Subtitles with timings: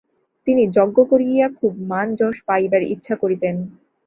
[0.47, 3.55] তিনি যজ্ঞ করিয়া খুব মান-যশ পাইবার ইচ্ছা করিতেন।